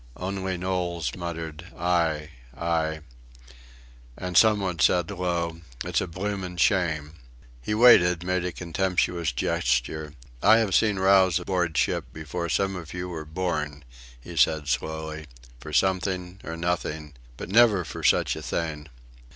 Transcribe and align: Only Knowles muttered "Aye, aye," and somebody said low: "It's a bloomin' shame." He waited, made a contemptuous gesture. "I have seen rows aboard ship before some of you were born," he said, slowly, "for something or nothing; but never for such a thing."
Only 0.17 0.57
Knowles 0.57 1.13
muttered 1.13 1.67
"Aye, 1.77 2.31
aye," 2.57 3.01
and 4.17 4.35
somebody 4.35 4.79
said 4.83 5.11
low: 5.11 5.61
"It's 5.85 6.01
a 6.01 6.07
bloomin' 6.07 6.57
shame." 6.57 7.13
He 7.61 7.75
waited, 7.75 8.23
made 8.23 8.43
a 8.43 8.51
contemptuous 8.51 9.31
gesture. 9.31 10.15
"I 10.41 10.57
have 10.57 10.73
seen 10.73 10.97
rows 10.97 11.37
aboard 11.39 11.77
ship 11.77 12.05
before 12.13 12.49
some 12.49 12.75
of 12.75 12.95
you 12.95 13.09
were 13.09 13.25
born," 13.25 13.83
he 14.19 14.35
said, 14.35 14.67
slowly, 14.67 15.27
"for 15.59 15.71
something 15.71 16.39
or 16.43 16.57
nothing; 16.57 17.13
but 17.37 17.49
never 17.49 17.85
for 17.85 18.03
such 18.03 18.35
a 18.35 18.41
thing." 18.41 18.87